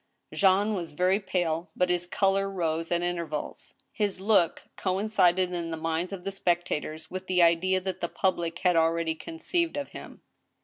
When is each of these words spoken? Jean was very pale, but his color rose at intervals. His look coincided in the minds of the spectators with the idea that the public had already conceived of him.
Jean 0.33 0.73
was 0.73 0.93
very 0.93 1.19
pale, 1.19 1.69
but 1.75 1.91
his 1.91 2.07
color 2.07 2.49
rose 2.49 2.91
at 2.91 3.03
intervals. 3.03 3.75
His 3.91 4.19
look 4.19 4.63
coincided 4.75 5.53
in 5.53 5.69
the 5.69 5.77
minds 5.77 6.11
of 6.11 6.23
the 6.23 6.31
spectators 6.31 7.11
with 7.11 7.27
the 7.27 7.43
idea 7.43 7.79
that 7.81 8.01
the 8.01 8.09
public 8.09 8.57
had 8.65 8.75
already 8.75 9.13
conceived 9.13 9.77
of 9.77 9.89
him. 9.89 10.23